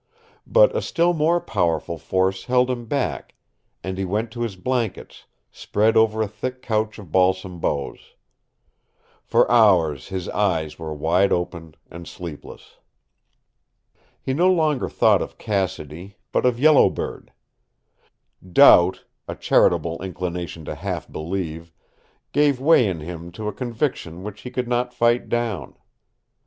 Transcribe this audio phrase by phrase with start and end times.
[0.47, 3.35] But a still more powerful force held him back,
[3.83, 8.15] and he went to his blankets, spread over a thick couch of balsam boughs.
[9.21, 12.79] For hours his eyes were wide open and sleepless.
[14.19, 17.31] He no longer thought of Cassidy, but of Yellow Bird.
[18.53, 21.71] Doubt a charitable inclination to half believe
[22.31, 25.75] gave way in him to a conviction which he could not fight down.